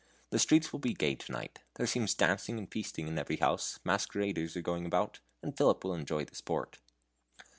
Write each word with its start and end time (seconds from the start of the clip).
The 0.31 0.39
streets 0.39 0.73
will 0.73 0.79
be 0.79 0.95
gay 0.95 1.13
to 1.13 1.31
night. 1.31 1.59
There 1.75 1.85
seems 1.85 2.15
dancing 2.15 2.57
and 2.57 2.67
feasting 2.71 3.07
in 3.07 3.19
every 3.19 3.35
house, 3.35 3.79
masqueraders 3.85 4.57
are 4.57 4.61
going 4.63 4.87
about, 4.87 5.19
and 5.43 5.55
Philip 5.55 5.83
will 5.83 5.93
enjoy 5.93 6.25
the 6.25 6.33
sport." 6.33 6.79